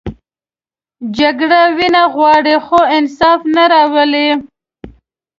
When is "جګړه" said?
1.19-1.61